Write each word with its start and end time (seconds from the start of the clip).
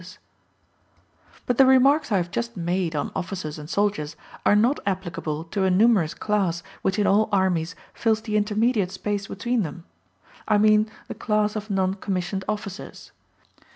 ]But 1.45 1.59
the 1.59 1.65
remarks 1.67 2.11
I 2.11 2.17
have 2.17 2.31
just 2.31 2.57
made 2.57 2.95
on 2.95 3.11
officers 3.15 3.59
and 3.59 3.69
soldiers 3.69 4.15
are 4.47 4.55
not 4.55 4.79
applicable 4.83 5.43
to 5.43 5.63
a 5.63 5.69
numerous 5.69 6.15
class 6.15 6.63
which 6.81 6.97
in 6.97 7.05
all 7.05 7.29
armies 7.31 7.75
fills 7.93 8.21
the 8.23 8.35
intermediate 8.35 8.89
space 8.89 9.27
between 9.27 9.61
them 9.61 9.83
I 10.47 10.57
mean 10.57 10.89
the 11.07 11.13
class 11.13 11.55
of 11.55 11.69
non 11.69 11.93
commissioned 11.93 12.43
officers. 12.49 13.11